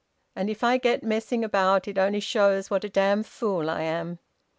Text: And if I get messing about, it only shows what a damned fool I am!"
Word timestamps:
And 0.35 0.49
if 0.49 0.63
I 0.63 0.79
get 0.79 1.03
messing 1.03 1.43
about, 1.43 1.87
it 1.87 1.99
only 1.99 2.21
shows 2.21 2.71
what 2.71 2.83
a 2.83 2.89
damned 2.89 3.27
fool 3.27 3.69
I 3.69 3.81
am!" 3.83 4.17